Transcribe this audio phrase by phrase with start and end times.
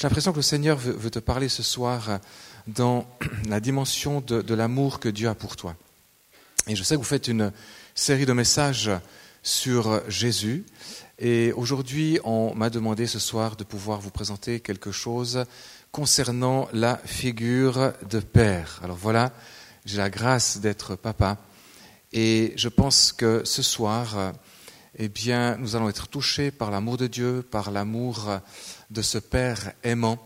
[0.00, 2.20] J'ai l'impression que le Seigneur veut, te parler ce soir
[2.66, 3.06] dans
[3.50, 5.76] la dimension de, l'amour que Dieu a pour toi.
[6.68, 7.52] Et je sais que vous faites une
[7.94, 8.90] série de messages
[9.42, 10.64] sur Jésus.
[11.18, 15.44] Et aujourd'hui, on m'a demandé ce soir de pouvoir vous présenter quelque chose
[15.92, 18.80] concernant la figure de père.
[18.82, 19.34] Alors voilà,
[19.84, 21.36] j'ai la grâce d'être papa.
[22.14, 24.32] Et je pense que ce soir,
[24.98, 28.40] eh bien, nous allons être touchés par l'amour de Dieu, par l'amour
[28.90, 30.18] de ce Père aimant.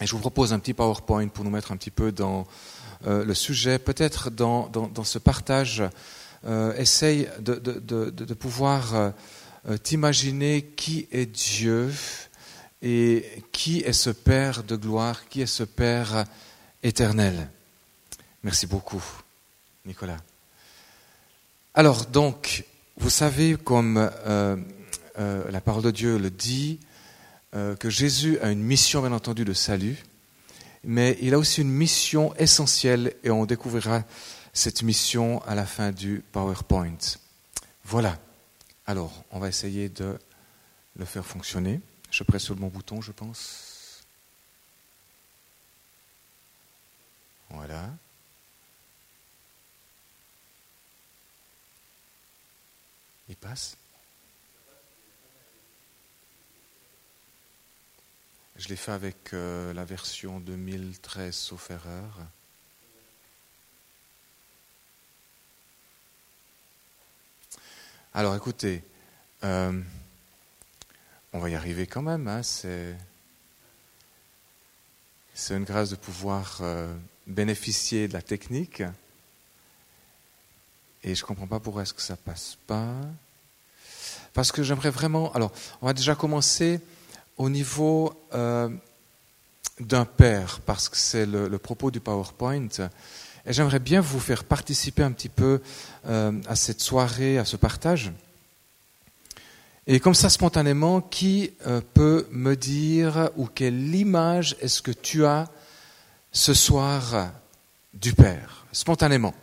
[0.00, 2.46] Et je vous propose un petit PowerPoint pour nous mettre un petit peu dans
[3.06, 3.78] euh, le sujet.
[3.78, 5.82] Peut-être dans, dans, ce partage,
[6.46, 11.92] euh, essaye de, de, de, pouvoir euh, t'imaginer qui est Dieu
[12.82, 16.24] et qui est ce Père de gloire, qui est ce Père
[16.82, 17.50] éternel.
[18.42, 19.02] Merci beaucoup,
[19.84, 20.16] Nicolas.
[21.74, 22.64] Alors donc,
[23.00, 24.56] vous savez, comme euh,
[25.18, 26.78] euh, la parole de Dieu le dit,
[27.54, 29.96] euh, que Jésus a une mission, bien entendu, de salut,
[30.84, 34.04] mais il a aussi une mission essentielle, et on découvrira
[34.52, 36.98] cette mission à la fin du PowerPoint.
[37.84, 38.18] Voilà.
[38.86, 40.18] Alors, on va essayer de
[40.96, 41.80] le faire fonctionner.
[42.10, 44.04] Je presse sur le bon bouton, je pense.
[47.48, 47.88] Voilà.
[53.30, 53.76] Il passe
[58.56, 62.18] Je l'ai fait avec euh, la version 2013 sauf erreur.
[68.14, 68.82] Alors écoutez,
[69.44, 69.80] euh,
[71.32, 72.26] on va y arriver quand même.
[72.26, 72.96] Hein, c'est,
[75.50, 76.92] une grâce de pouvoir euh,
[77.28, 78.82] bénéficier de la technique.
[81.02, 82.94] Et je ne comprends pas pourquoi est-ce que ça passe pas.
[84.34, 85.32] Parce que j'aimerais vraiment.
[85.32, 86.80] Alors, on va déjà commencer
[87.36, 88.68] au niveau euh,
[89.80, 92.68] d'un père, parce que c'est le, propos du PowerPoint.
[93.46, 95.62] Et j'aimerais bien vous faire participer un petit peu
[96.06, 98.12] euh, à cette soirée, à ce partage.
[99.86, 105.24] Et comme ça, spontanément, qui euh, peut me dire ou quelle image est-ce que tu
[105.24, 105.48] as
[106.30, 107.32] ce soir
[107.94, 109.34] du Père Spontanément?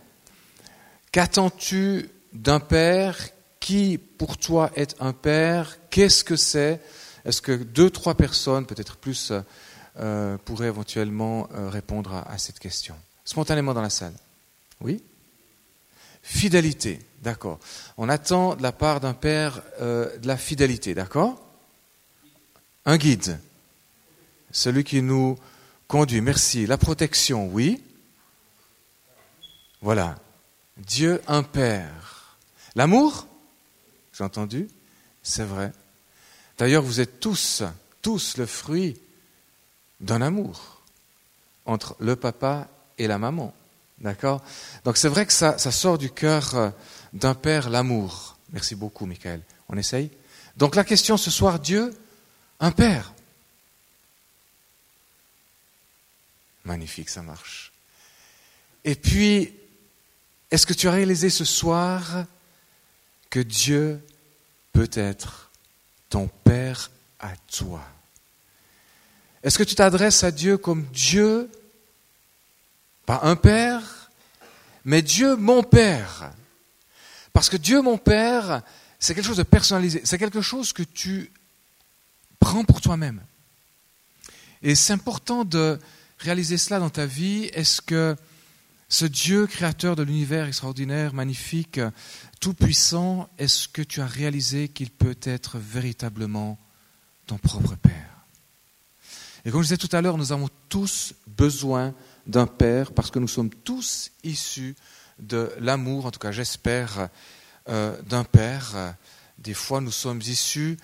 [1.17, 3.17] Qu'attends-tu d'un père
[3.59, 5.79] Qui pour toi est un père?
[5.89, 6.79] Qu'est-ce que c'est?
[7.25, 9.33] Est-ce que deux, trois personnes, peut-être plus,
[9.99, 12.93] euh, pourraient éventuellement euh, répondre à, cette question?
[13.25, 14.13] Spontanément dans la salle.
[14.79, 15.01] Oui?
[16.21, 17.57] Fidélité, d'accord.
[17.97, 21.43] On attend de la part d'un père euh, de la fidélité, d'accord?
[22.85, 23.39] Un guide.
[24.51, 25.35] Celui qui nous
[25.87, 26.67] conduit, merci.
[26.67, 27.83] La protection, oui
[29.81, 30.15] Voilà.
[30.77, 31.21] Dieu
[31.51, 32.37] Père.
[32.75, 33.27] L'amour
[34.13, 34.67] J'ai entendu
[35.23, 35.71] C'est vrai.
[36.57, 37.63] D'ailleurs, vous êtes tous,
[38.01, 38.99] tous le fruit
[39.99, 40.81] d'un amour
[41.65, 42.67] entre le papa
[42.97, 43.53] et la maman.
[43.99, 44.43] D'accord?
[44.85, 46.69] Donc c'est vrai que ça, ça, sort du cœur euh,
[47.13, 48.37] d'un père, l'amour.
[48.51, 49.41] Merci beaucoup, Michael.
[49.69, 50.11] On essaye?
[50.55, 51.95] Donc la question ce soir, Dieu,
[52.59, 53.13] un père.
[56.63, 57.71] Magnifique, ça marche.
[58.83, 59.53] Et puis,
[60.51, 62.25] est-ce que tu as réalisé ce soir
[63.29, 64.01] que Dieu
[64.71, 65.51] peut être
[66.09, 67.85] ton Père à toi?
[69.43, 71.49] Est-ce que tu t'adresses à Dieu comme Dieu,
[73.05, 74.09] pas un Père,
[74.85, 76.31] mais Dieu mon Père?
[77.33, 78.61] Parce que Dieu mon Père,
[78.99, 81.31] c'est quelque chose de personnalisé, c'est quelque chose que tu
[82.39, 83.21] prends pour toi-même.
[84.61, 85.79] Et c'est important de
[86.19, 87.45] réaliser cela dans ta vie.
[87.53, 88.15] Est-ce que
[88.89, 91.79] ce Dieu créateur de l'univers extraordinaire, magnifique,
[92.39, 96.57] tout-puissant, est-ce que tu as réalisé qu'il peut être véritablement
[97.25, 98.17] ton propre Père?
[99.45, 101.93] Et comme je disais tout à l'heure, nous avons tous besoin
[102.25, 104.75] d'un Père parce que nous sommes tous issus
[105.19, 107.09] de l'amour, en tout cas j'espère,
[107.69, 108.95] euh, d'un Père.
[109.37, 110.77] Des fois nous sommes issus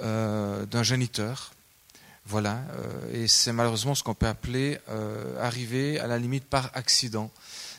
[0.00, 1.52] euh, d'un géniteur.
[2.26, 4.78] Voilà, euh, et c'est malheureusement ce qu'on peut appeler
[5.40, 7.30] arriver à la limite par accident.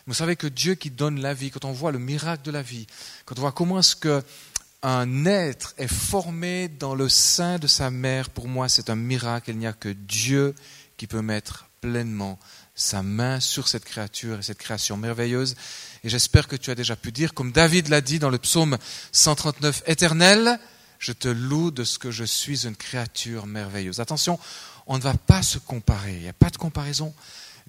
[0.08, 2.62] Vous savez que Dieu qui donne la vie, quand on voit le miracle de la
[2.62, 2.88] vie,
[3.26, 8.30] quand on voit comment est-ce qu'un être est formé dans le sein de sa mère,
[8.30, 9.52] pour moi c'est un miracle.
[9.52, 10.56] Il n'y a que Dieu
[10.98, 12.40] qui peut mettre pleinement
[12.76, 15.56] sa main sur cette créature et cette création merveilleuse.
[16.04, 18.78] Et j'espère que tu as déjà pu dire, comme David l'a dit dans le psaume
[19.12, 20.60] 139, Éternel,
[21.00, 24.00] je te loue de ce que je suis une créature merveilleuse.
[24.00, 24.40] Attention,
[24.88, 27.14] on ne va pas se comparer, il n'y a pas de comparaison.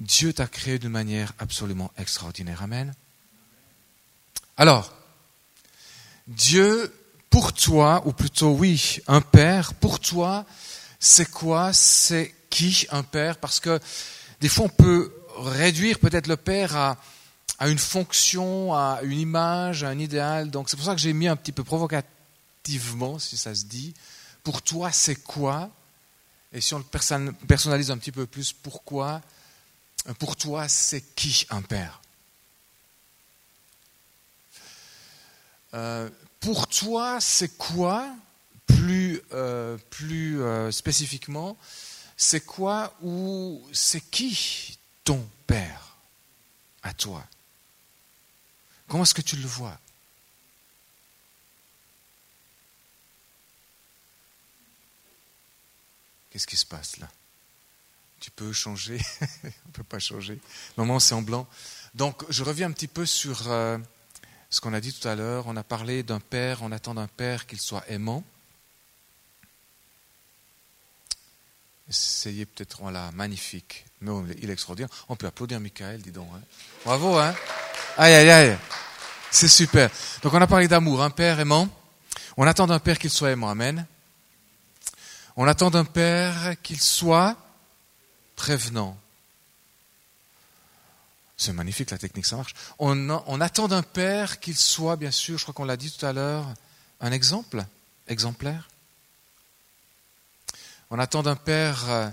[0.03, 2.63] Dieu t'a créé d'une manière absolument extraordinaire.
[2.63, 2.93] Amen.
[4.57, 4.93] Alors,
[6.27, 6.93] Dieu,
[7.31, 10.45] pour toi, ou plutôt oui, un Père, pour toi,
[10.99, 11.73] c'est quoi?
[11.73, 13.39] C'est qui un père?
[13.39, 13.81] Parce que
[14.41, 16.97] des fois, on peut réduire peut-être le père à,
[17.59, 20.51] à une fonction, à une image, à un idéal.
[20.51, 23.95] Donc c'est pour ça que j'ai mis un petit peu provocativement, si ça se dit,
[24.45, 25.71] pour toi, c'est quoi?
[26.53, 29.23] Et si on le personnalise un petit peu plus, pourquoi
[30.19, 32.01] Pour toi, c'est qui un père?
[35.75, 36.11] Euh,
[36.41, 38.13] Pour toi, c'est quoi
[38.67, 41.57] Plus, euh, plus euh, spécifiquement,
[42.17, 45.97] c'est quoi ou c'est qui ton père
[46.83, 47.25] à toi?
[48.89, 49.79] Comment est-ce que tu le vois?
[56.31, 57.09] Qu'est-ce qui se passe là?
[58.23, 59.01] Tu peux changer
[59.43, 60.39] On ne peut pas changer.
[60.79, 61.45] Normalement, c'est en blanc.
[61.93, 63.79] Donc, je reviens un petit peu sur euh,
[64.49, 65.49] ce qu'on a dit tout à l'heure.
[65.49, 68.23] On a parlé d'un père, on attend d'un père qu'il soit aimant.
[71.91, 73.87] Essayez peut-être, voilà, magnifique.
[74.01, 74.89] Mais il est extraordinaire.
[75.09, 76.29] On peut applaudir Michael, dis donc.
[76.33, 76.43] Hein.
[76.85, 77.35] Bravo, hein
[77.99, 78.59] Aïe, aïe, aïe.
[79.33, 79.91] C'est super.
[80.23, 81.69] Donc on a parlé d'amour, un père aimant.
[82.37, 83.51] On attend d'un père qu'il soit aimant.
[83.51, 83.85] Amen.
[85.35, 87.37] On attend d'un père qu'il soit
[88.43, 88.99] prévenant.
[91.37, 92.55] C'est magnifique la technique, ça marche.
[92.81, 96.05] On, on attend d'un père qu'il soit, bien sûr, je crois qu'on l'a dit tout
[96.05, 96.45] à l'heure,
[97.01, 97.65] un exemple,
[98.09, 98.69] exemplaire.
[100.91, 102.11] On attend d'un père euh,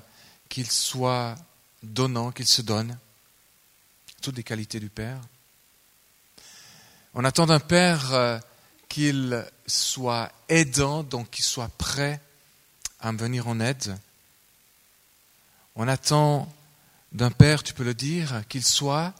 [0.49, 1.35] qu'il soit
[1.81, 2.95] donnant, qu'il se donne.
[4.21, 5.19] Toutes les qualités du père.
[7.15, 8.37] On attend d'un père euh,
[8.87, 12.21] qu'il soit aidant, donc qu'il soit prêt
[12.99, 13.97] à me venir en aide.
[15.81, 16.53] On attend
[17.13, 19.13] d'un père, tu peux le dire, qu'il soit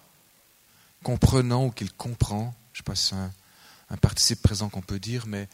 [1.04, 2.54] comprenant ou qu'il comprend.
[2.74, 5.48] Je ne sais pas si c'est un, participe présent qu'on peut dire, mais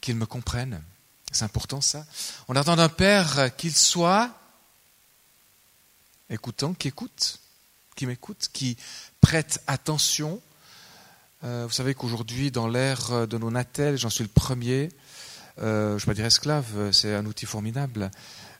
[0.00, 0.82] qu'il me comprenne.
[1.30, 2.04] C'est important ça.
[2.48, 4.32] On attend d'un père qu'il soit
[6.28, 7.38] écoutant, qui écoute,
[7.94, 8.76] qui m'écoute, qui
[9.20, 10.42] prête attention.
[11.44, 14.88] Euh, vous savez qu'aujourd'hui, dans l'ère de nos natels, j'en suis le premier,
[15.60, 18.10] euh, je ne vais pas dire esclave, c'est un outil formidable,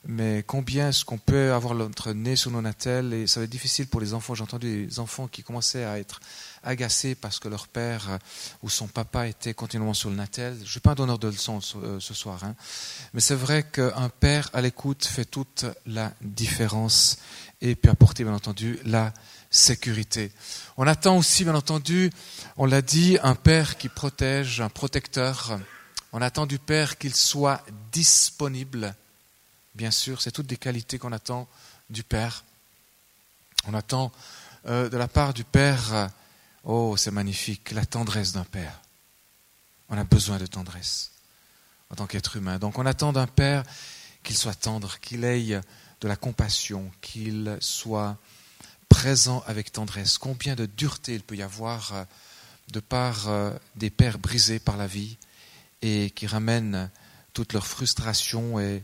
[0.07, 3.49] mais combien est-ce qu'on peut avoir notre nez sur nos natels et ça va être
[3.49, 4.35] difficile pour les enfants.
[4.35, 6.19] J'ai entendu des enfants qui commençaient à être
[6.63, 8.19] agacés parce que leur père
[8.63, 10.55] ou son papa était continuellement sur le natel.
[10.57, 12.55] Je ne suis pas un donneur de leçons euh, ce soir, hein.
[13.13, 17.17] mais c'est vrai qu'un père à l'écoute fait toute la différence
[17.61, 19.13] et peut apporter bien entendu la
[19.49, 20.31] sécurité.
[20.77, 22.11] On attend aussi bien entendu,
[22.57, 25.59] on l'a dit, un père qui protège, un protecteur
[26.11, 27.61] on attend du Père qu'il soit
[27.91, 28.95] disponible.
[29.75, 31.47] Bien sûr, c'est toutes des qualités qu'on attend
[31.89, 32.43] du Père.
[33.65, 34.11] On attend
[34.67, 36.07] euh, de la part du Père, euh,
[36.63, 38.81] oh, c'est magnifique, la tendresse d'un Père.
[39.89, 41.11] On a besoin de tendresse
[41.89, 42.59] en tant qu'être humain.
[42.59, 43.63] Donc on attend d'un Père
[44.23, 45.61] qu'il soit tendre, qu'il ait
[46.01, 48.17] de la compassion, qu'il soit
[48.89, 50.17] présent avec tendresse.
[50.17, 52.03] Combien de dureté il peut y avoir euh,
[52.71, 53.27] de part
[53.77, 55.17] des pères brisés par la vie,
[55.81, 56.91] et qui ramènent
[57.33, 58.83] toute leur frustration et,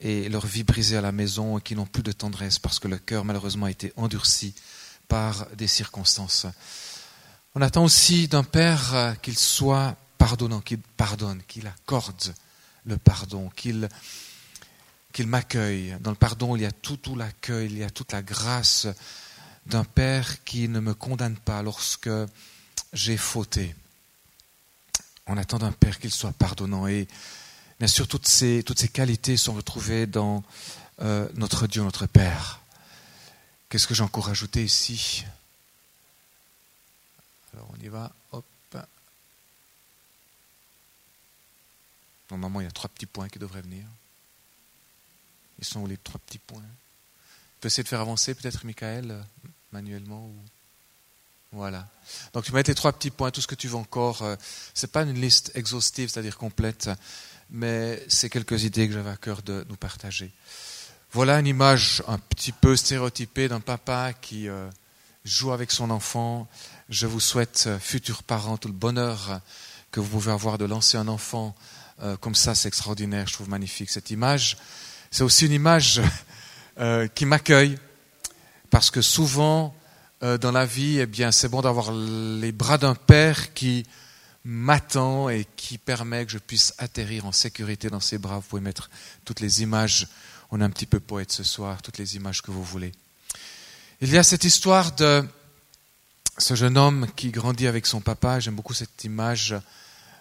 [0.00, 2.88] et leur vie brisée à la maison et qui n'ont plus de tendresse parce que
[2.88, 4.54] le cœur malheureusement a été endurci
[5.08, 6.46] par des circonstances.
[7.54, 12.34] On attend aussi d'un Père qu'il soit pardonnant, qu'il pardonne, qu'il accorde
[12.86, 13.88] le pardon, qu'il
[15.12, 15.96] qu'il m'accueille.
[16.00, 18.86] Dans le pardon, il y a tout, tout l'accueil, il y a toute la grâce
[19.66, 22.10] d'un Père qui ne me condamne pas lorsque
[22.92, 23.74] j'ai fauté.
[25.26, 26.86] On attend d'un Père qu'il soit pardonnant.
[26.86, 27.08] Et
[27.80, 30.44] bien sûr, toutes ces, toutes ces qualités sont retrouvées dans
[31.00, 32.60] euh, notre Dieu, notre Père.
[33.68, 35.24] Qu'est-ce que j'ai encore ajouté ici?
[37.52, 38.12] Alors on y va.
[38.30, 38.44] Hop.
[42.30, 43.84] Normalement, il y a trois petits points qui devraient venir.
[45.58, 46.60] Ils sont où les trois petits points?
[46.60, 49.20] Tu peux essayer de faire avancer peut-être, Michael, euh,
[49.72, 50.30] manuellement.
[51.50, 51.88] Voilà.
[52.32, 54.22] Donc tu m'as été trois petits points, tout ce que tu veux encore.
[54.22, 54.36] Euh,
[54.74, 56.88] Ce n'est pas une liste exhaustive, c'est-à-dire complète,
[57.50, 60.30] mais c'est quelques idées que j'avais à cœur de nous partager.
[61.12, 64.68] Voilà une image un petit peu stéréotypée d'un papa qui euh,
[65.24, 66.48] joue avec son enfant.
[66.88, 69.40] Je vous souhaite, euh, futurs parents, tout le bonheur
[69.90, 71.54] que vous pouvez avoir de lancer un enfant
[72.20, 72.54] comme ça.
[72.54, 74.56] C'est extraordinaire, je trouve magnifique cette image.
[75.10, 76.00] C'est aussi une image
[77.14, 77.76] qui m'accueille
[78.70, 79.74] parce que souvent,
[80.22, 83.84] euh, dans la vie, eh bien, c'est bon d'avoir les bras d'un père qui
[84.44, 88.36] m'attend et qui permet que je puisse atterrir en sécurité dans ses bras.
[88.36, 88.90] Vous pouvez mettre
[89.24, 90.08] toutes les images.
[90.50, 92.92] On est un petit peu poète ce soir, toutes les images que vous voulez.
[94.00, 95.24] Il y a cette histoire de
[96.38, 98.40] ce jeune homme qui grandit avec son papa.
[98.40, 99.54] J'aime beaucoup cette image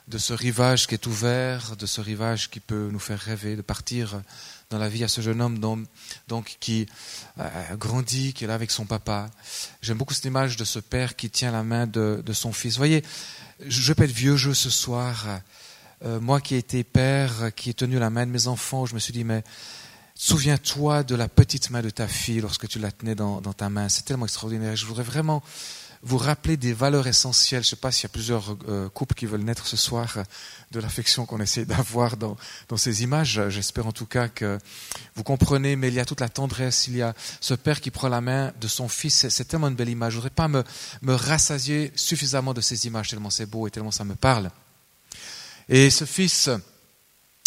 [0.10, 3.62] de ce rivage qui est ouvert, de ce rivage qui peut nous faire rêver, de
[3.62, 4.22] partir
[4.70, 5.60] dans la vie à ce jeune homme
[6.28, 6.88] donc, qui
[7.40, 9.30] euh, grandit, qui est là avec son papa.
[9.82, 12.74] J'aime beaucoup cette image de ce père qui tient la main de, de son fils.
[12.74, 13.04] Vous voyez,
[13.66, 15.42] je peux être vieux jeu ce soir.
[16.06, 18.94] Euh, moi qui ai été père, qui ai tenu la main de mes enfants, je
[18.94, 19.44] me suis dit, mais
[20.16, 23.70] souviens-toi de la petite main de ta fille lorsque tu la tenais dans, dans ta
[23.70, 23.90] main.
[23.90, 24.76] C'est tellement extraordinaire.
[24.76, 25.44] Je voudrais vraiment
[26.02, 27.64] vous rappeler des valeurs essentielles.
[27.64, 30.14] Je ne sais pas s'il y a plusieurs euh, couples qui veulent naître ce soir
[30.18, 30.24] euh,
[30.72, 32.38] de l'affection qu'on essaie d'avoir dans,
[32.70, 33.42] dans, ces images.
[33.50, 34.58] J'espère en tout cas que
[35.16, 37.92] vous comprenez, mais il y a toute la tendresse, il y a ce père qui
[37.92, 39.28] prend la main de son fils.
[39.30, 40.14] C'est tellement une belle image.
[40.14, 40.64] Je ne voudrais pas me,
[41.02, 44.52] me rassasier suffisamment de ces images, tellement c'est beau et tellement ça me parle.
[45.68, 46.50] Et ce fils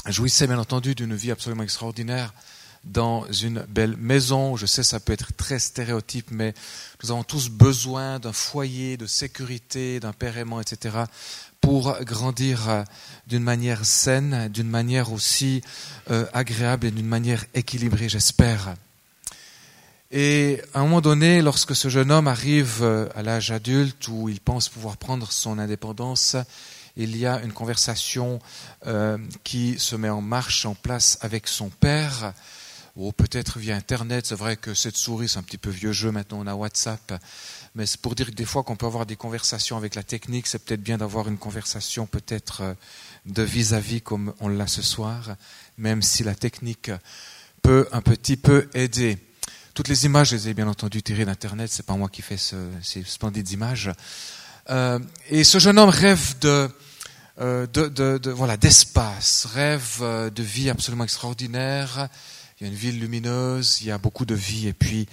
[0.07, 2.33] jouissait bien entendu d'une vie absolument extraordinaire
[2.85, 4.57] dans une belle maison.
[4.57, 6.55] Je sais, ça peut être très stéréotype, mais
[7.03, 11.05] nous avons tous besoin d'un foyer, de sécurité, d'un père aimant, etc.,
[11.61, 12.85] pour grandir
[13.29, 15.63] d'une manière saine, d'une manière aussi
[16.11, 18.75] euh, agréable et d'une manière équilibrée, j'espère.
[20.11, 24.29] Et à un moment donné, lorsque ce jeune homme arrive euh, à l'âge adulte où
[24.29, 26.37] il pense pouvoir prendre son indépendance,
[26.97, 28.39] il y a une conversation
[28.87, 32.35] euh, qui se met en marche, en place avec son père
[32.97, 34.27] ou peut-être via Internet.
[34.27, 36.11] C'est vrai que cette souris, c'est un petit peu vieux jeu.
[36.11, 37.15] Maintenant, on a WhatsApp.
[37.75, 40.47] Mais c'est pour dire que des fois qu'on peut avoir des conversations avec la technique,
[40.47, 42.75] c'est peut-être bien d'avoir une conversation peut-être euh,
[43.25, 45.37] de vis-à-vis comme on l'a ce soir,
[45.79, 46.91] même si la technique
[47.63, 49.17] peut un petit peu aider.
[49.73, 51.71] Toutes les images, je les ai bien entendu tirées d'Internet.
[51.73, 53.91] C'est pas moi qui fais ces splendides images.
[54.69, 54.99] Euh,
[55.31, 56.69] et ce jeune homme rêve de,
[57.41, 57.67] euh,
[58.35, 62.09] voilà d'espace, rêve de vie absolument extraordinaire,
[62.63, 65.09] il y a une ville lumineuse, il y a beaucoup de vie, et puis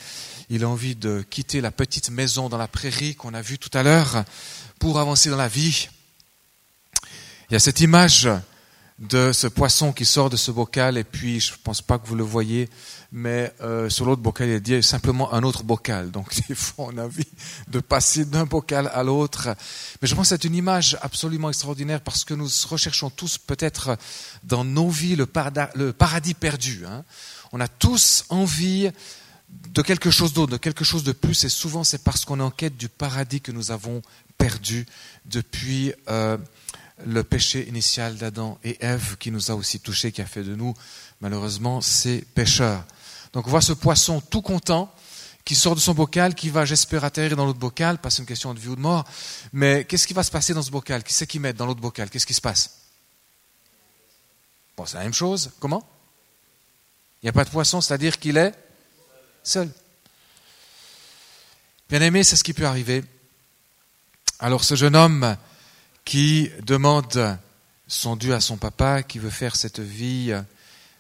[0.51, 3.75] il a envie de quitter la petite maison dans la prairie qu'on a vue tout
[3.75, 4.24] à l'heure
[4.77, 5.89] pour avancer dans la vie.
[7.50, 8.29] Il y a cette image
[9.00, 12.06] de ce poisson qui sort de ce bocal, et puis je ne pense pas que
[12.06, 12.70] vous le voyez,
[13.11, 16.11] mais euh, sur l'autre bocal, il y a simplement un autre bocal.
[16.11, 17.27] Donc des fois, on a envie
[17.67, 19.49] de passer d'un bocal à l'autre.
[20.01, 23.97] Mais je pense que c'est une image absolument extraordinaire parce que nous recherchons tous peut-être
[24.43, 26.85] dans nos vies le, paradis perdu.
[26.85, 27.03] Hein.
[27.51, 28.91] On a tous envie
[29.73, 32.43] de quelque chose d'autre, de quelque chose de plus, et souvent c'est parce qu'on est
[32.43, 34.03] en quête du paradis que nous avons
[34.37, 34.85] perdu
[35.25, 36.37] depuis euh,
[37.07, 40.53] le péché initial d'Adam et Ève qui nous a aussi touchés, qui a fait de
[40.53, 40.75] nous
[41.21, 42.85] malheureusement ces pécheurs.
[43.33, 44.93] Donc on voit ce poisson tout content
[45.45, 48.53] qui sort de son bocal, qui va, j'espère, atterrir dans l'autre bocal, pas une question
[48.53, 49.05] de vie ou de mort,
[49.51, 51.03] mais qu'est-ce qui va se passer dans ce bocal?
[51.03, 52.09] Qui c'est qui met dans l'autre bocal?
[52.09, 52.81] Qu'est-ce qui se passe?
[54.77, 55.51] Bon, c'est la même chose.
[55.59, 55.88] Comment?
[57.21, 58.53] Il n'y a pas de poisson, c'est-à-dire qu'il est
[59.43, 59.69] seul.
[61.89, 63.03] Bien aimé, c'est ce qui peut arriver.
[64.39, 65.36] Alors ce jeune homme
[66.05, 67.38] qui demande
[67.88, 70.33] son dû à son papa, qui veut faire cette vie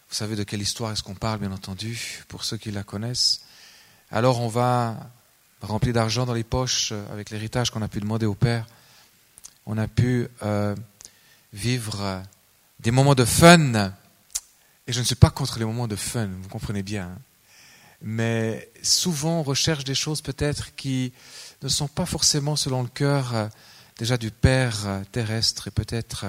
[0.09, 3.41] vous savez de quelle histoire est-ce qu'on parle, bien entendu, pour ceux qui la connaissent.
[4.09, 4.97] Alors on va,
[5.61, 8.65] remplir d'argent dans les poches, euh, avec l'héritage qu'on a pu demander au Père,
[9.67, 10.75] on a pu euh,
[11.53, 12.19] vivre euh,
[12.79, 13.93] des moments de fun.
[14.87, 17.03] Et je ne suis pas contre les moments de fun, vous comprenez bien.
[17.03, 17.21] Hein.
[18.01, 21.13] Mais souvent, on recherche des choses peut-être qui
[21.61, 23.49] ne sont pas forcément selon le cœur
[23.97, 26.25] déjà du Père terrestre et peut-être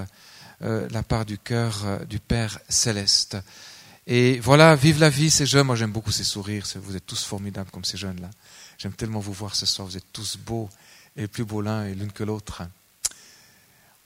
[0.61, 3.37] la part du cœur du Père céleste.
[4.07, 5.67] Et voilà, vive la vie, ces jeunes.
[5.67, 6.65] Moi, j'aime beaucoup ces sourires.
[6.75, 8.29] Vous êtes tous formidables comme ces jeunes-là.
[8.77, 9.87] J'aime tellement vous voir ce soir.
[9.87, 10.69] Vous êtes tous beaux
[11.15, 12.63] et plus beaux l'un et l'une que l'autre.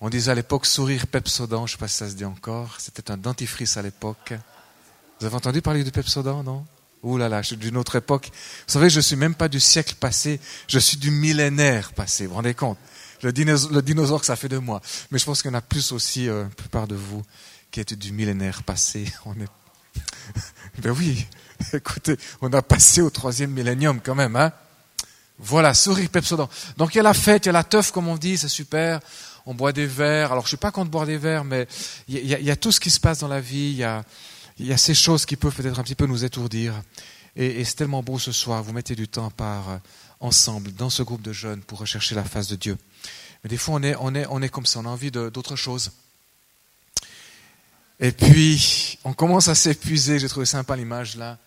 [0.01, 1.59] On disait à l'époque sourire Pepsodent.
[1.59, 2.75] Je ne sais pas si ça se dit encore.
[2.79, 4.33] C'était un dentifrice à l'époque.
[5.19, 6.65] Vous avez entendu parler de Pepsodent, non?
[7.01, 8.31] Ouh là là, je suis d'une autre époque.
[8.67, 10.41] Vous savez, je ne suis même pas du siècle passé.
[10.67, 12.25] Je suis du millénaire passé.
[12.25, 12.77] Vous vous rendez compte?
[13.21, 14.81] Le dinosaure, que ça fait de moi.
[15.11, 17.23] Mais je pense qu'il y en a plus aussi, euh, la plupart de vous,
[17.71, 19.11] qui êtes du millénaire passé.
[19.25, 19.49] On est
[20.79, 21.25] ben oui,
[21.73, 24.51] écoutez, on a passé au troisième millénium quand même, hein.
[25.37, 26.49] Voilà, sourire Pepsodent.
[26.77, 28.47] Donc il y a la fête, il y a la teuf, comme on dit, c'est
[28.47, 29.01] super.
[29.45, 30.31] On boit des verres.
[30.31, 31.67] Alors je suis pas contre boire des verres, mais
[32.07, 33.83] il y, a, tout ce qui se passe dans la vie.
[34.57, 36.73] Il y a, ces choses qui peuvent peut-être un petit peu nous étourdir.
[37.35, 38.63] Et, et c'est tellement beau ce soir.
[38.63, 39.77] Vous mettez du temps par euh,
[40.19, 42.77] ensemble dans ce groupe de jeunes pour rechercher la face de Dieu.
[43.43, 44.79] Mais des fois on est, on est, on est comme ça.
[44.79, 45.91] On a envie d'autre chose.
[47.99, 50.19] Et puis, on commence à s'épuiser.
[50.19, 51.37] J'ai trouvé sympa l'image là.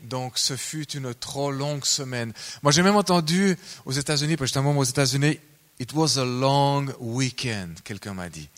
[0.00, 2.32] Donc, ce fut une trop longue semaine.
[2.62, 5.38] Moi, j'ai même entendu aux États-Unis, parce que j'étais un moment aux États-Unis,
[5.78, 8.48] it was a long weekend, quelqu'un m'a dit.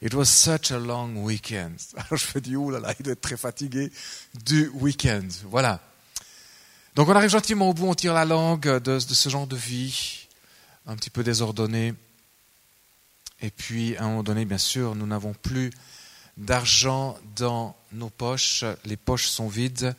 [0.00, 1.78] It was such a long weekend.
[1.96, 3.90] Alors, je me dis, oh là là, il doit être très fatigué
[4.44, 5.28] du week-end.
[5.50, 5.80] Voilà.
[6.94, 10.28] Donc, on arrive gentiment au bout, on tire la langue de, ce genre de vie,
[10.86, 11.92] un petit peu désordonnée.
[13.40, 15.70] Et puis, à un moment donné, bien sûr, nous n'avons plus
[16.36, 19.96] d'argent dans nos poches, les poches sont vides.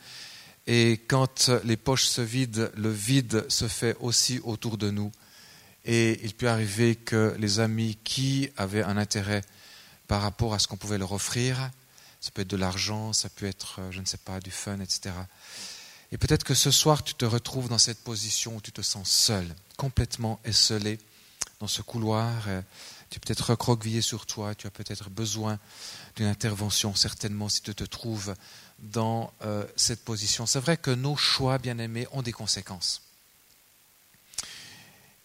[0.68, 5.12] Et quand les poches se vident, le vide se fait aussi autour de nous.
[5.84, 9.42] Et il peut arriver que les amis qui avaient un intérêt
[10.08, 11.72] par rapport à ce qu'on pouvait leur offrir,
[12.22, 15.12] ça peut être de l'argent, ça peut être, je ne sais pas, du fun, etc.
[16.12, 19.10] Et peut-être que ce soir, tu te retrouves dans cette position où tu te sens
[19.10, 19.46] seul,
[19.78, 21.00] complètement esselé
[21.60, 22.32] dans ce couloir.
[23.10, 25.60] Tu es peut-être recroquevillé sur toi, tu as peut-être besoin
[26.16, 28.36] d'une intervention, certainement, si tu te trouves
[28.80, 30.46] dans euh, cette position.
[30.46, 33.02] C'est vrai que nos choix, bien-aimés, ont des conséquences.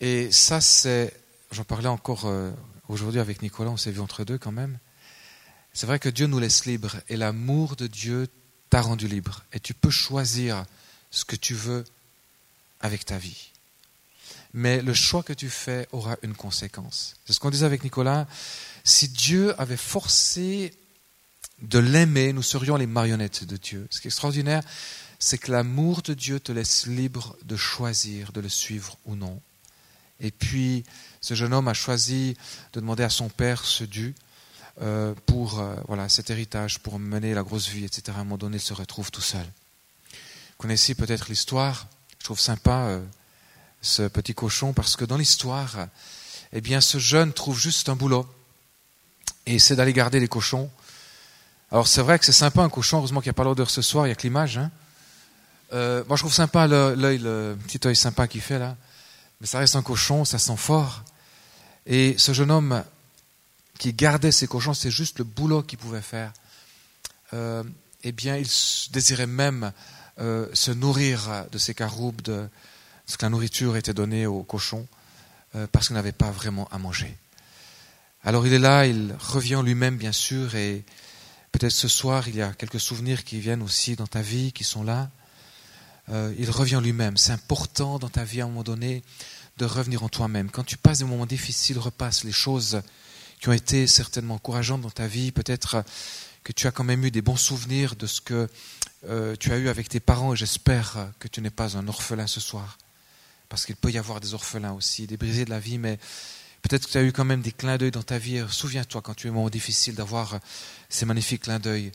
[0.00, 1.14] Et ça, c'est,
[1.50, 2.50] j'en parlais encore euh,
[2.88, 4.78] aujourd'hui avec Nicolas, on s'est vu entre deux quand même.
[5.72, 8.28] C'est vrai que Dieu nous laisse libres et l'amour de Dieu
[8.70, 9.44] t'a rendu libre.
[9.52, 10.64] Et tu peux choisir
[11.10, 11.84] ce que tu veux
[12.80, 13.50] avec ta vie.
[14.54, 17.14] Mais le choix que tu fais aura une conséquence.
[17.26, 18.26] C'est ce qu'on disait avec Nicolas.
[18.82, 20.72] Si Dieu avait forcé
[21.62, 23.86] de l'aimer, nous serions les marionnettes de Dieu.
[23.90, 24.62] Ce qui est extraordinaire,
[25.18, 29.40] c'est que l'amour de Dieu te laisse libre de choisir de le suivre ou non.
[30.18, 30.84] Et puis,
[31.20, 32.36] ce jeune homme a choisi
[32.72, 34.14] de demander à son père ce dû
[34.82, 38.02] euh, pour euh, voilà, cet héritage, pour mener la grosse vie, etc.
[38.16, 39.44] À un moment donné, il se retrouve tout seul.
[39.44, 41.86] Vous connaissez peut-être l'histoire.
[42.18, 43.04] Je trouve sympa euh,
[43.82, 45.88] ce petit cochon parce que dans l'histoire,
[46.52, 48.26] eh bien, ce jeune trouve juste un boulot
[49.46, 50.70] et c'est d'aller garder les cochons
[51.72, 53.80] alors c'est vrai que c'est sympa un cochon, heureusement qu'il n'y a pas l'odeur ce
[53.80, 54.58] soir, il n'y a que l'image.
[54.58, 54.72] Hein.
[55.72, 58.76] Moi je trouve sympa l'œil, le, petit œil sympa qu'il fait là.
[59.40, 61.04] Mais ça reste un cochon, ça sent fort.
[61.86, 62.82] Et ce jeune homme
[63.80, 66.32] qui gardait ses cochons, c'est juste le boulot qu'il pouvait faire.
[67.32, 67.64] Euh,
[68.04, 68.46] eh bien, il
[68.92, 69.72] désirait même
[70.20, 72.46] euh, se nourrir de ses caroubes, de
[73.06, 74.86] ce que la nourriture était donnée aux cochons,
[75.56, 77.16] euh, parce qu'il n'avait pas vraiment à manger.
[78.22, 80.84] Alors il est là, il revient lui-même bien sûr, et
[81.52, 84.62] Peut-être ce soir, il y a quelques souvenirs qui viennent aussi dans ta vie, qui
[84.62, 85.10] sont là.
[86.38, 87.16] Il revient lui-même.
[87.16, 89.02] C'est important dans ta vie à un moment donné
[89.56, 90.48] de revenir en toi-même.
[90.48, 92.82] Quand tu passes des moments difficiles, repasse les choses
[93.40, 95.32] qui ont été certainement encourageantes dans ta vie.
[95.32, 95.84] Peut-être
[96.44, 98.48] que tu as quand même eu des bons souvenirs de ce que
[99.08, 102.26] euh, tu as eu avec tes parents et j'espère que tu n'es pas un orphelin
[102.26, 102.78] ce soir.
[103.48, 105.98] Parce qu'il peut y avoir des orphelins aussi, des brisés de la vie, mais
[106.62, 108.44] Peut-être que tu as eu quand même des clins d'œil dans ta vie.
[108.48, 110.38] Souviens-toi quand tu es moment difficile d'avoir
[110.88, 111.90] ces magnifiques clins d'œil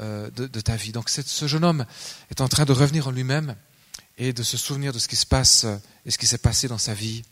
[0.00, 0.92] euh, de, ta vie.
[0.92, 1.86] Donc ce jeune homme
[2.30, 3.54] est en train de revenir en lui-même
[4.16, 5.66] et de se souvenir de ce qui se passe
[6.04, 7.22] et ce qui s'est passé dans sa vie.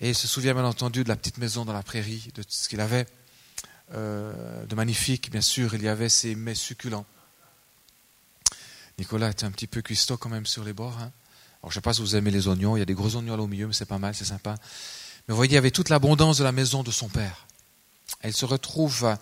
[0.00, 2.68] Et il se souvient bien entendu de la petite maison dans la prairie, de ce
[2.68, 3.06] qu'il avait
[3.94, 5.30] euh, de magnifique.
[5.30, 7.06] Bien sûr, il y avait ces mets succulents.
[8.98, 10.96] Nicolas était un petit peu cuistot quand même sur les bords.
[11.00, 11.12] Hein.
[11.62, 12.76] Alors, je ne sais pas si vous aimez les oignons.
[12.76, 14.54] Il y a des gros oignons là au milieu, mais c'est pas mal, c'est sympa.
[15.26, 17.46] Mais vous voyez, il y avait toute l'abondance de la maison de son père.
[18.20, 19.16] Elle se retrouve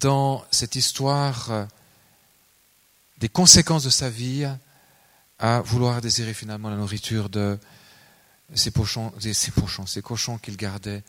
[0.00, 1.64] dans cette histoire euh,
[3.18, 4.46] des conséquences de sa vie
[5.38, 7.58] à vouloir désirer finalement la nourriture de
[8.54, 11.02] ces pochons, ces, cochons qu'il gardait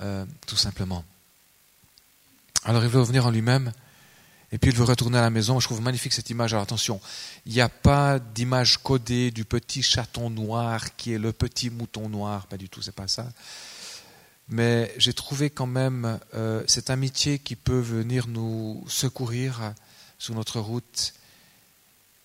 [0.00, 1.04] euh, tout simplement.
[2.64, 3.72] Alors il veut revenir en lui-même
[4.52, 5.60] et puis il veut retourner à la maison.
[5.60, 6.52] Je trouve magnifique cette image.
[6.52, 7.00] Alors attention,
[7.46, 12.08] il n'y a pas d'image codée du petit chaton noir qui est le petit mouton
[12.08, 12.46] noir.
[12.46, 13.28] Pas du tout, c'est pas ça.
[14.48, 19.72] Mais j'ai trouvé quand même euh, cette amitié qui peut venir nous secourir
[20.18, 21.14] sur notre route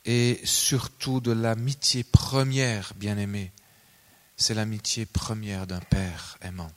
[0.05, 3.51] et surtout de l'amitié première, bien aimée.
[4.39, 6.71] C'est l'amitié première d'un père aimant.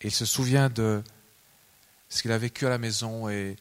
[0.00, 1.04] Et il se souvient de
[2.08, 3.56] ce qu'il a vécu à la maison et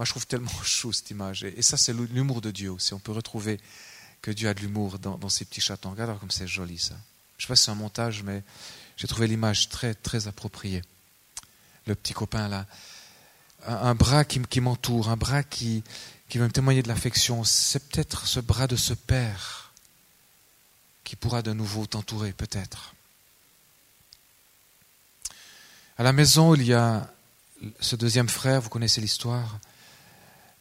[0.00, 1.44] moi, je trouve tellement chou cette image.
[1.44, 2.94] Et, ça, c'est l'humour de Dieu aussi.
[2.94, 3.60] On peut retrouver
[4.22, 5.90] que Dieu a de l'humour dans, ces petits chatons.
[5.90, 6.94] Regarde comme c'est joli ça.
[7.36, 8.42] Je ne sais pas si c'est un montage, mais
[8.96, 10.82] j'ai trouvé l'image très, très appropriée.
[11.86, 12.66] Le petit copain là.
[13.66, 15.84] Un, bras qui, m'entoure, un bras qui,
[16.30, 17.44] qui va me témoigner de l'affection.
[17.44, 19.69] C'est peut-être ce bras de ce Père
[21.04, 22.94] qui pourra de nouveau t'entourer, peut-être.
[25.98, 27.12] À la maison, il y a
[27.80, 29.58] ce deuxième frère, vous connaissez l'histoire,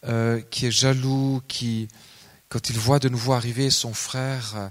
[0.05, 1.87] euh, qui est jaloux, qui,
[2.49, 4.69] quand il voit de nouveau arriver son frère, euh,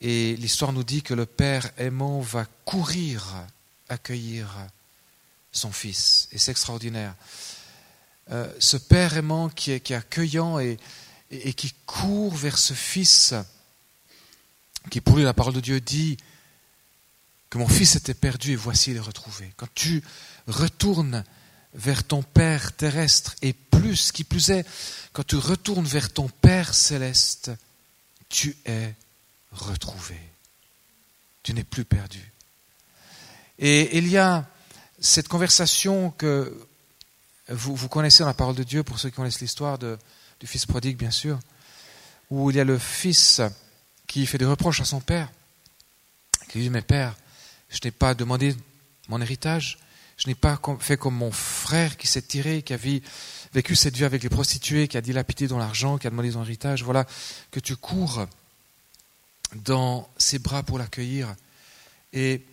[0.00, 3.34] et l'histoire nous dit que le père aimant va courir
[3.88, 4.48] accueillir
[5.52, 6.28] son fils.
[6.32, 7.14] Et c'est extraordinaire.
[8.30, 10.78] Euh, ce père aimant qui est, accueillant et,
[11.30, 13.34] qui court vers ce fils,
[14.90, 16.16] qui pour lui la parole de Dieu dit
[17.50, 19.52] que mon fils était perdu et voici il est retrouvé.
[19.56, 20.02] Quand tu
[20.46, 21.24] retournes
[21.74, 24.66] vers ton Père terrestre et plus, qui plus est,
[25.12, 27.50] quand tu retournes vers ton Père céleste,
[28.28, 28.94] tu es
[29.52, 30.18] retrouvé.
[31.42, 32.32] Tu n'es plus perdu.
[33.58, 34.46] Et il y a
[35.00, 36.66] cette conversation que
[37.48, 40.96] vous, connaissez dans la parole de Dieu, pour ceux qui connaissent l'histoire du fils prodigue,
[40.96, 41.38] bien sûr,
[42.30, 43.42] où il y a le fils
[44.12, 45.30] qui fait des reproches à son père,
[46.50, 47.16] qui dit, mais père,
[47.70, 48.54] je n'ai pas demandé
[49.08, 49.78] mon héritage,
[50.18, 54.04] je n'ai pas fait comme mon frère qui s'est tiré, qui a vécu cette vie
[54.04, 56.82] avec les prostituées, qui a dilapidé dans l'argent, qui a demandé son héritage.
[56.82, 57.06] Voilà,
[57.50, 58.26] que tu cours
[59.54, 61.34] dans ses bras pour l'accueillir.
[62.12, 62.44] Et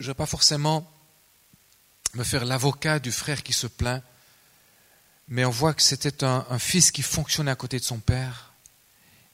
[0.00, 0.86] je ne vais pas forcément
[2.12, 4.02] me faire l'avocat du frère qui se plaint,
[5.28, 8.51] mais on voit que c'était un, un, fils qui fonctionnait à côté de son père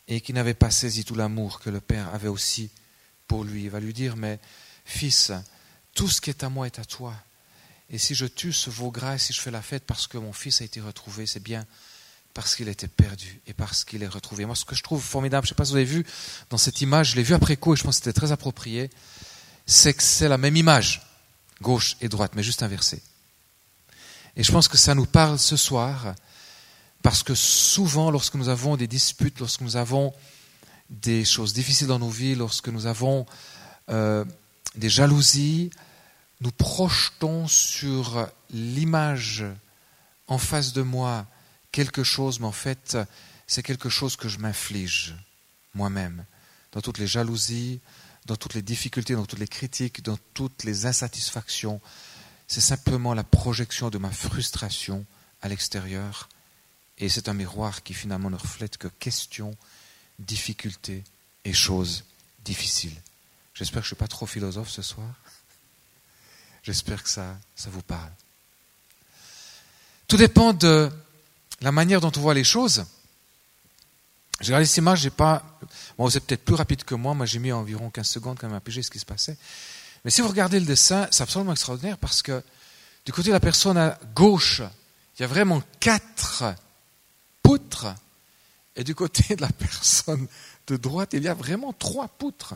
[0.09, 2.71] et qui n'avait pas saisi tout l'amour que le père avait aussi
[3.27, 3.65] pour lui.
[3.65, 4.41] Il va lui dire, mais
[4.85, 5.33] fils,
[5.95, 7.15] tout ce qui est à moi est à toi.
[7.91, 10.19] Et si je tue ce veau gras, et si je fais la fête parce que
[10.19, 11.67] mon fils a été retrouvé, c'est bien
[12.35, 14.47] parce qu'il était perdu et parce qu'il est retrouvé.
[14.47, 16.07] Moi, ce que je trouve formidable, je ne sais pas si vous avez vu
[16.51, 18.91] dans cette image, je l'ai vu après coup et je pense que c'était très approprié,
[19.67, 21.03] c'est que c'est la même image,
[21.61, 23.03] gauche et droite, mais juste inversée.
[24.37, 26.15] Et je pense que ça nous parle ce soir,
[27.03, 30.13] parce que souvent, lorsque nous avons des disputes, lorsque nous avons
[30.91, 33.27] des choses difficiles dans nos vies, lorsque nous avons
[33.91, 34.25] euh,
[34.75, 35.71] des jalousies,
[36.41, 39.45] nous projetons sur l'image
[40.27, 41.27] en face de moi
[41.73, 42.97] quelque chose, mais en fait,
[43.47, 45.15] c'est quelque chose que je m'inflige
[45.75, 46.25] moi-même,
[46.73, 47.81] dans toutes les jalousies,
[48.27, 51.81] dans toutes les difficultés, dans toutes les critiques, dans toutes les insatisfactions.
[52.47, 55.07] C'est simplement la projection de ma frustration
[55.41, 56.29] à l'extérieur,
[56.99, 59.57] et c'est un miroir qui finalement ne reflète que questions,
[60.19, 61.05] difficultés
[61.45, 62.05] et choses
[62.45, 63.01] difficiles.
[63.55, 65.09] J'espère que je ne suis pas trop philosophe ce soir.
[66.63, 68.11] J'espère que ça, ça vous parle.
[70.09, 70.91] Tout dépend de
[71.61, 72.85] la manière dont on voit les choses.
[74.41, 75.59] J'ai regardé cette image, j'ai pas.
[75.97, 77.15] Bon, c'est peut-être plus rapide que moi.
[77.15, 79.37] Moi, j'ai mis environ 15 secondes quand même à piger ce qui se passait.
[80.05, 82.43] Mais si vous regardez le dessin, c'est absolument extraordinaire parce que
[83.05, 84.63] du côté de la personne à gauche,
[85.19, 86.45] il y a vraiment quatre
[87.49, 87.87] poutres.
[88.77, 90.29] Et du côté de la personne
[90.67, 92.55] de droite, il y a vraiment trois poutres.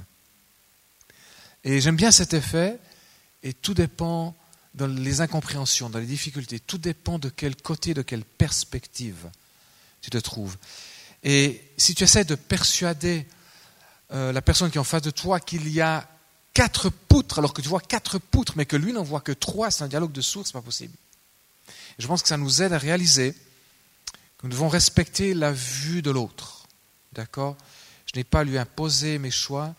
[1.64, 2.78] Et j'aime bien cet effet.
[3.42, 4.36] Et tout dépend
[4.74, 6.60] dans les incompréhensions, dans les difficultés.
[6.60, 9.30] Tout dépend de quel côté, de quelle perspective
[10.02, 10.58] tu te trouves.
[11.22, 13.26] Et si tu essaies de persuader
[14.12, 16.06] euh, la personne qui est en face de toi qu'il y a
[16.52, 19.70] quatre poutres, alors que tu vois quatre poutres, mais que lui n'en voit que trois,
[19.70, 20.94] c'est un dialogue de sourds, c'est pas possible.
[21.98, 23.34] Je pense que ça nous aide à réaliser
[24.42, 26.66] nous devons respecter la vue de l'autre.
[27.12, 27.56] D'accord?
[28.06, 29.74] Je n'ai pas lui imposer mes choix.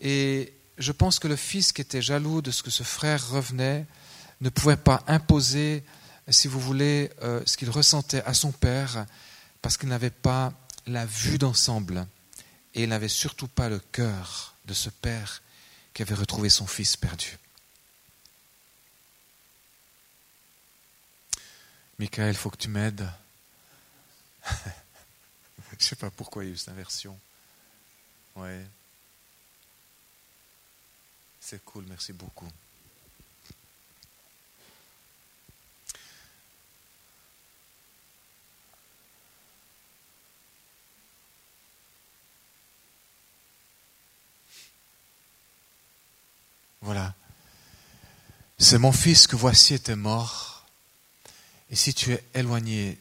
[0.00, 3.86] Et je pense que le fils qui était jaloux de ce que ce frère revenait
[4.40, 5.82] ne pouvait pas imposer,
[6.28, 9.06] si vous voulez, euh, ce qu'il ressentait à son père,
[9.62, 10.52] parce qu'il n'avait pas
[10.86, 12.06] la vue d'ensemble
[12.74, 15.42] et il n'avait surtout pas le cœur de ce père
[15.92, 17.38] qui avait retrouvé son fils perdu.
[21.98, 23.08] Michael, il faut que tu m'aides.
[25.70, 27.18] Je ne sais pas pourquoi il y a eu cette inversion.
[28.36, 28.64] Ouais.
[31.40, 32.48] C'est cool, merci beaucoup.
[46.82, 47.14] Voilà.
[48.58, 50.66] C'est mon fils que voici était mort.
[51.70, 52.98] Et si tu es éloigné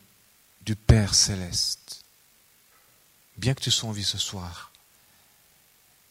[0.68, 2.04] du Père céleste,
[3.38, 4.74] bien que tu sois en vie ce soir,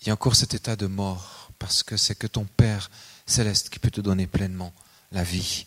[0.01, 2.91] il y a encore cet état de mort parce que c'est que ton Père
[3.27, 4.73] céleste qui peut te donner pleinement
[5.13, 5.67] la vie.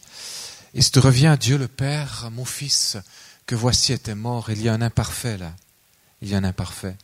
[0.73, 2.97] Et si tu reviens à Dieu le Père, mon fils,
[3.45, 5.55] que voici était mort, il y a un imparfait là,
[6.23, 6.97] il y a un imparfait.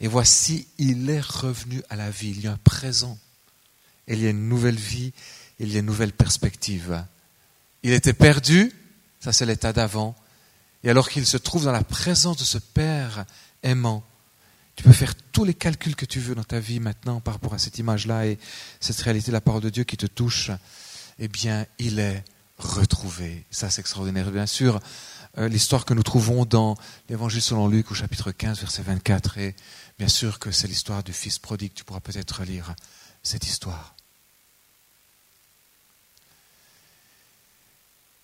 [0.00, 3.18] Et voici, il est revenu à la vie, il y a un présent,
[4.06, 5.14] il y a une nouvelle vie,
[5.60, 7.02] il y a une nouvelle perspective.
[7.84, 8.70] Il était perdu,
[9.20, 10.14] ça c'est l'état d'avant,
[10.82, 13.24] et alors qu'il se trouve dans la présence de ce Père
[13.62, 14.02] aimant,
[14.76, 17.52] tu peux faire tous les calculs que tu veux dans ta vie maintenant par rapport
[17.52, 18.38] à cette image-là et
[18.80, 20.50] cette réalité de la parole de Dieu qui te touche.
[21.18, 22.24] Eh bien, il est
[22.56, 23.44] retrouvé.
[23.50, 24.30] Ça, c'est extraordinaire.
[24.30, 24.80] Bien sûr,
[25.36, 26.76] euh, l'histoire que nous trouvons dans
[27.10, 29.36] l'Évangile selon Luc au chapitre 15, verset 24.
[29.36, 29.54] Et
[29.98, 31.72] bien sûr que c'est l'histoire du Fils prodigue.
[31.74, 32.74] Tu pourras peut-être lire
[33.22, 33.94] cette histoire.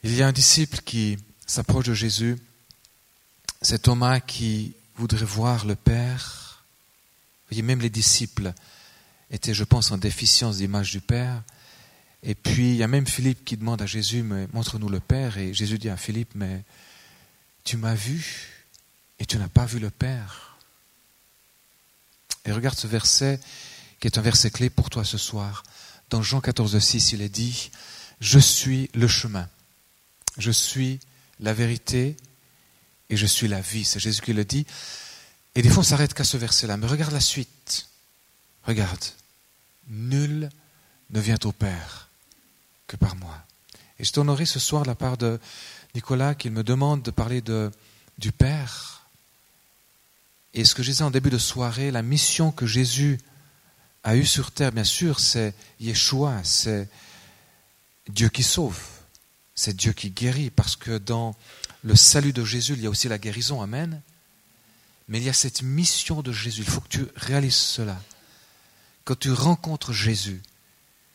[0.02, 2.36] Il y a un disciple qui s'approche de Jésus.
[3.62, 6.46] C'est Thomas qui voudrait voir le Père
[7.50, 8.52] voyez, même les disciples
[9.30, 11.42] étaient, je pense, en déficience d'image du Père.
[12.22, 15.38] Et puis, il y a même Philippe qui demande à Jésus, mais montre-nous le Père.
[15.38, 16.64] Et Jésus dit à Philippe, mais
[17.64, 18.48] tu m'as vu
[19.18, 20.58] et tu n'as pas vu le Père.
[22.44, 23.40] Et regarde ce verset
[24.00, 25.62] qui est un verset clé pour toi ce soir.
[26.10, 27.70] dans Jean 14, 6, il est dit,
[28.20, 29.48] je suis le chemin,
[30.38, 31.00] je suis
[31.40, 32.16] la vérité
[33.10, 33.84] et je suis la vie.
[33.84, 34.66] C'est Jésus qui le dit.
[35.54, 36.76] Et des fois, on s'arrête qu'à ce verset-là.
[36.76, 37.88] Mais regarde la suite.
[38.64, 39.04] Regarde.
[39.88, 40.50] Nul
[41.10, 42.08] ne vient au Père
[42.86, 43.36] que par moi.
[43.98, 45.40] Et je t'honorerai ce soir de la part de
[45.94, 47.70] Nicolas qu'il me demande de parler de,
[48.18, 49.08] du Père.
[50.54, 53.18] Et ce que je disais en début de soirée, la mission que Jésus
[54.04, 56.88] a eue sur terre, bien sûr, c'est Yeshua, c'est
[58.08, 58.80] Dieu qui sauve,
[59.56, 61.34] c'est Dieu qui guérit, parce que dans
[61.82, 64.00] le salut de Jésus, il y a aussi la guérison, Amen.
[65.08, 68.00] Mais il y a cette mission de Jésus, il faut que tu réalises cela.
[69.04, 70.42] Quand tu rencontres Jésus,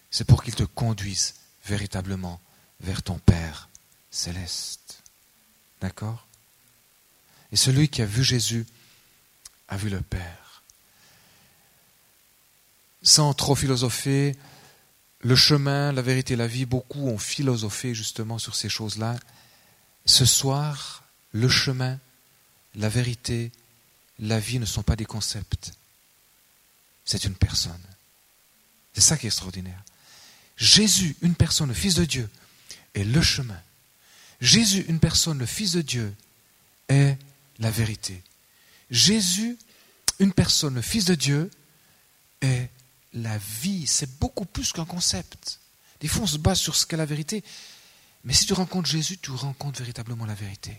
[0.09, 2.41] c'est pour qu'il te conduise véritablement
[2.79, 3.69] vers ton Père
[4.09, 5.03] céleste.
[5.81, 6.25] D'accord?
[7.51, 8.65] Et celui qui a vu Jésus
[9.67, 10.63] a vu le Père.
[13.03, 14.35] Sans trop philosopher,
[15.23, 19.17] le chemin, la vérité, la vie, beaucoup ont philosophé justement sur ces choses-là.
[20.05, 21.99] Ce soir, le chemin,
[22.75, 23.51] la vérité,
[24.19, 25.73] la vie ne sont pas des concepts.
[27.05, 27.81] C'est une personne.
[28.93, 29.81] C'est ça qui est extraordinaire.
[30.57, 32.29] Jésus, une personne, le Fils de Dieu,
[32.93, 33.59] est le chemin.
[34.41, 36.13] Jésus, une personne, le Fils de Dieu,
[36.89, 37.17] est
[37.59, 38.21] la vérité.
[38.89, 39.57] Jésus,
[40.19, 41.49] une personne, le Fils de Dieu,
[42.41, 42.69] est
[43.13, 43.87] la vie.
[43.87, 45.59] C'est beaucoup plus qu'un concept.
[45.99, 47.43] Des fois, on se base sur ce qu'est la vérité.
[48.23, 50.77] Mais si tu rencontres Jésus, tu rencontres véritablement la vérité.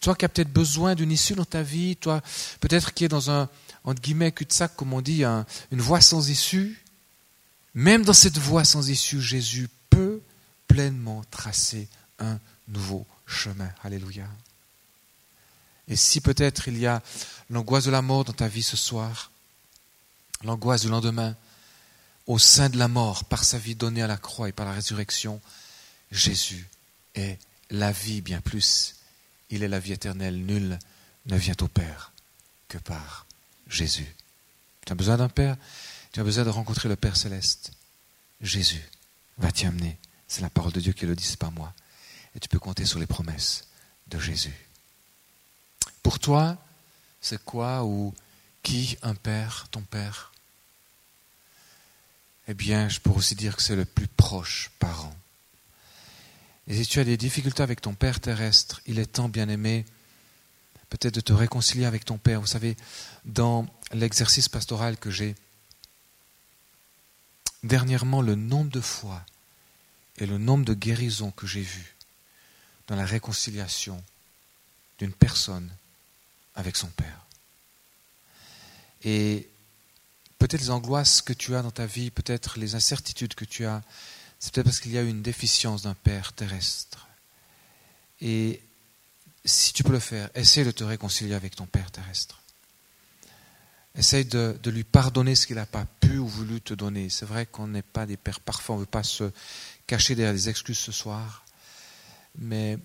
[0.00, 2.20] Toi qui as peut-être besoin d'une issue dans ta vie, toi
[2.60, 3.48] peut-être qui es dans un,
[3.84, 6.82] entre guillemets, cul-de-sac, comme on dit, une voie sans issue,
[7.74, 10.20] même dans cette voie sans issue, Jésus peut
[10.66, 13.70] pleinement tracer un nouveau chemin.
[13.82, 14.26] Alléluia.
[15.88, 17.02] Et si peut-être il y a
[17.48, 19.30] l'angoisse de la mort dans ta vie ce soir,
[20.44, 21.36] l'angoisse du lendemain,
[22.26, 24.72] au sein de la mort, par sa vie donnée à la croix et par la
[24.72, 25.40] résurrection,
[26.10, 26.68] Jésus
[27.14, 27.38] est
[27.70, 28.96] la vie bien plus.
[29.50, 30.44] Il est la vie éternelle.
[30.44, 30.78] Nul
[31.26, 32.12] ne vient au Père
[32.68, 33.26] que par
[33.66, 34.14] Jésus.
[34.86, 35.56] Tu as besoin d'un Père?
[36.12, 37.72] Tu as besoin de rencontrer le Père céleste?
[38.40, 38.82] Jésus
[39.38, 39.98] va t'y amener.
[40.28, 41.72] C'est la parole de Dieu qui le dit, ce pas moi.
[42.34, 43.66] Et tu peux compter sur les promesses
[44.06, 44.54] de Jésus.
[46.02, 46.56] Pour toi,
[47.20, 48.14] c'est quoi ou
[48.62, 50.29] qui un Père, ton Père?
[52.50, 55.14] Eh bien, je pourrais aussi dire que c'est le plus proche parent.
[56.66, 59.84] Et si tu as des difficultés avec ton Père terrestre, il est temps, bien aimé,
[60.88, 62.40] peut-être de te réconcilier avec ton Père.
[62.40, 62.76] Vous savez,
[63.24, 65.36] dans l'exercice pastoral que j'ai,
[67.62, 69.24] dernièrement, le nombre de fois
[70.18, 71.94] et le nombre de guérisons que j'ai vues
[72.88, 74.02] dans la réconciliation
[74.98, 75.70] d'une personne
[76.56, 77.26] avec son Père.
[79.04, 79.48] Et
[80.40, 83.82] peut-être les angoisses que tu as dans ta vie, peut-être les incertitudes que tu as,
[84.40, 87.06] c'est peut-être parce qu'il y a une déficience d'un Père terrestre.
[88.22, 88.62] Et
[89.44, 92.40] si tu peux le faire, essaie de te réconcilier avec ton Père terrestre.
[93.94, 97.10] Essaye de, lui pardonner ce qu'il n'a pas pu ou voulu te donner.
[97.10, 99.30] C'est vrai qu'on n'est pas des pères parfaits, on ne veut pas se
[99.86, 101.44] cacher derrière des excuses ce soir.
[102.38, 102.78] Mais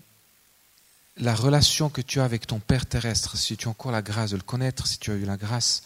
[1.16, 4.32] la relation que tu as avec ton Père terrestre, si tu as encore la grâce
[4.32, 5.84] de le connaître, si tu as eu la grâce,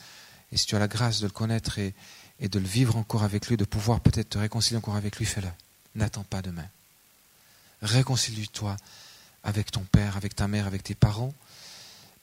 [0.52, 1.94] et si tu as la grâce de le connaître et,
[2.40, 5.48] de le vivre encore avec lui, de pouvoir peut-être te réconcilier encore avec lui, fais-le.
[5.94, 6.66] N'attends pas demain.
[7.82, 8.76] Réconcilie-toi
[9.42, 11.34] avec ton père, avec ta mère, avec tes parents,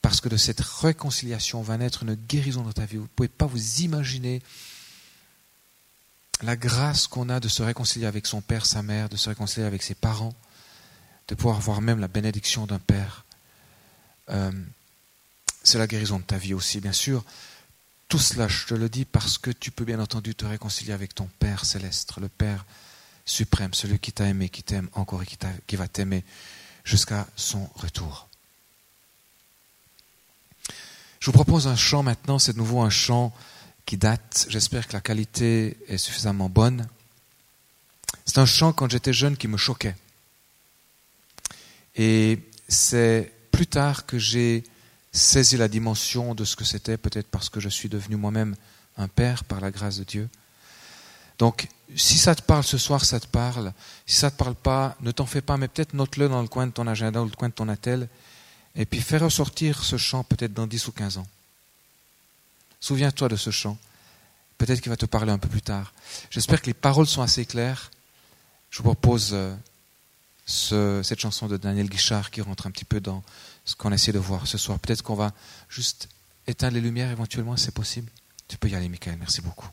[0.02, 2.98] parce que de cette réconciliation va naître une guérison dans ta vie.
[2.98, 4.42] Vous ne pouvez pas vous imaginer
[6.42, 9.66] la grâce qu'on a de se réconcilier avec son père, sa mère, de se réconcilier
[9.66, 10.34] avec ses parents,
[11.28, 13.26] de pouvoir avoir même la bénédiction d'un père.
[14.30, 14.52] Euh,
[15.64, 17.26] c'est la guérison de ta vie aussi, bien sûr.
[18.08, 21.14] Tout cela, je te le dis parce que tu peux bien entendu te réconcilier avec
[21.14, 22.66] ton Père céleste, le Père
[23.26, 26.24] suprême, celui qui t'a aimé, qui t'aime encore et qui, va t'aimer
[26.86, 28.30] jusqu'à son retour.
[31.20, 33.36] Je vous propose un chant maintenant, c'est de nouveau un chant
[33.86, 36.88] qui date, j'espère que la qualité est suffisamment bonne.
[38.26, 39.96] C'est un chant quand j'étais jeune qui me choquait.
[41.96, 42.40] Et
[42.70, 44.64] c'est plus tard que j'ai
[45.18, 48.56] saisi la dimension de ce que c'était, peut-être parce que je suis devenu moi-même
[48.98, 50.30] un père par la grâce de Dieu.
[51.40, 53.74] Donc, si ça te parle ce soir, ça te parle.
[54.06, 56.48] Si ça ne te parle pas, ne t'en fais pas, mais peut-être note-le dans le
[56.48, 58.10] coin de ton agenda ou le coin de ton attel,
[58.76, 61.28] et puis fais ressortir ce chant peut-être dans 10 ou 15 ans.
[62.80, 63.78] Souviens-toi de ce chant.
[64.58, 65.94] Peut-être qu'il va te parler un peu plus tard.
[66.30, 67.92] J'espère que les paroles sont assez claires.
[68.70, 73.24] Je vous propose euh, cette chanson de Daniel Guichard qui rentre un petit peu dans
[73.68, 74.80] ce qu'on essaie de voir ce soir.
[74.80, 75.34] Peut-être qu'on va
[75.70, 76.08] juste
[76.48, 78.10] éteindre les lumières éventuellement, c'est possible.
[78.48, 79.18] Tu peux y aller, Michael.
[79.20, 79.68] Merci beaucoup.